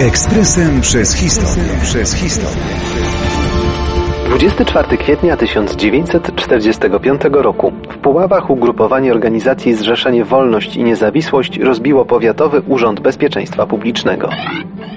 [0.00, 1.70] Ekspresem przez historię.
[1.82, 2.62] Przez historię.
[4.26, 13.00] 24 kwietnia 1945 roku w Puławach ugrupowanie organizacji Zrzeszenie Wolność i Niezawisłość rozbiło Powiatowy Urząd
[13.00, 14.30] Bezpieczeństwa Publicznego.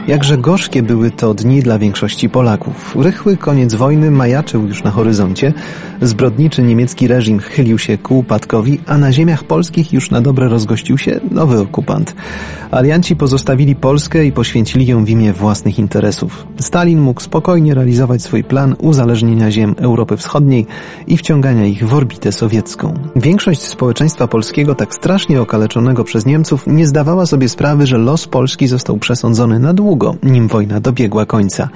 [0.07, 2.95] Jakże gorzkie były to dni dla większości Polaków.
[2.99, 5.53] Rychły koniec wojny majaczył już na horyzoncie,
[6.01, 10.97] zbrodniczy niemiecki reżim chylił się ku upadkowi, a na ziemiach polskich już na dobre rozgościł
[10.97, 12.15] się nowy okupant.
[12.71, 16.47] Alianci pozostawili Polskę i poświęcili ją w imię własnych interesów.
[16.59, 20.65] Stalin mógł spokojnie realizować swój plan uzależnienia ziem Europy Wschodniej
[21.07, 22.93] i wciągania ich w orbitę sowiecką.
[23.15, 28.67] Większość społeczeństwa polskiego, tak strasznie okaleczonego przez Niemców, nie zdawała sobie sprawy, że los Polski
[28.67, 31.69] został przesądzony na długo długo, nim wojna dobiegła końca.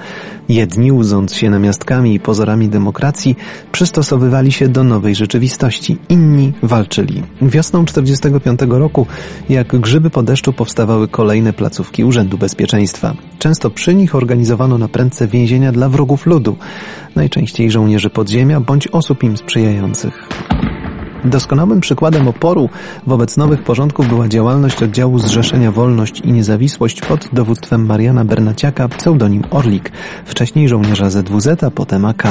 [0.48, 3.36] Jedni, łudząc się namiastkami i pozorami demokracji,
[3.72, 7.22] przystosowywali się do nowej rzeczywistości, inni walczyli.
[7.42, 9.06] Wiosną 1945 roku,
[9.48, 13.14] jak grzyby po deszczu, powstawały kolejne placówki Urzędu Bezpieczeństwa.
[13.38, 16.56] Często przy nich organizowano na prędce więzienia dla wrogów ludu,
[17.16, 20.49] najczęściej żołnierzy podziemia bądź osób im sprzyjających.
[21.24, 22.68] Doskonałym przykładem oporu
[23.06, 29.42] wobec nowych porządków była działalność oddziału Zrzeszenia Wolność i Niezawisłość pod dowództwem Mariana Bernaciaka, pseudonim
[29.50, 29.92] Orlik,
[30.24, 32.22] wcześniej żołnierza ZWZ, a potem AK.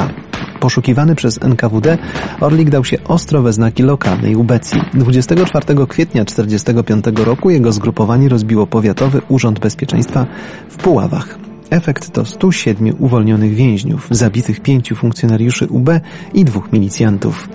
[0.60, 1.98] Poszukiwany przez NKWD,
[2.42, 4.82] Orlik dał się ostro we znaki lokalnej ubecji.
[4.94, 10.26] 24 kwietnia 1945 roku jego zgrupowanie rozbiło Powiatowy Urząd Bezpieczeństwa
[10.70, 11.49] w Puławach.
[11.70, 15.90] Efekt to 107 uwolnionych więźniów, zabitych pięciu funkcjonariuszy UB
[16.34, 17.50] i dwóch milicjantów.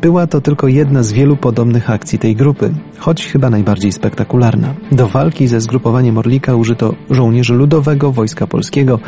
[0.00, 4.74] Była to tylko jedna z wielu podobnych akcji tej grupy, choć chyba najbardziej spektakularna.
[4.92, 9.00] Do walki ze zgrupowaniem Orlika użyto żołnierzy Ludowego Wojska Polskiego,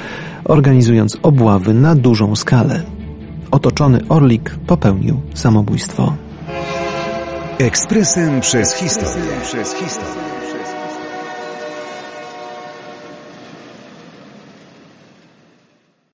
[0.44, 2.82] organizując obławy na dużą skalę.
[3.50, 6.14] Otoczony Orlik popełnił samobójstwo.
[7.58, 9.30] Ekspresem przez historię.
[9.42, 10.28] Przez historię.